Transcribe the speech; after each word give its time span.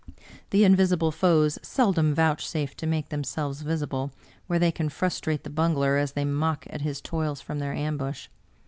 The 0.49 0.63
invisible 0.63 1.11
foes 1.11 1.59
seldom 1.61 2.15
vouchsafe 2.15 2.75
to 2.77 2.87
make 2.87 3.09
themselves 3.09 3.61
visible 3.61 4.11
where 4.47 4.57
they 4.57 4.71
can 4.71 4.89
frustrate 4.89 5.43
the 5.43 5.51
bungler 5.51 5.95
as 5.97 6.13
they 6.13 6.25
mock 6.25 6.65
at 6.71 6.81
his 6.81 7.01
toils 7.01 7.39
from 7.39 7.59
their 7.59 7.73
ambush. 7.73 8.27